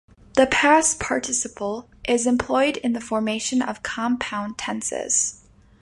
[0.33, 5.43] The past participle is employed in the formation of compound tenses.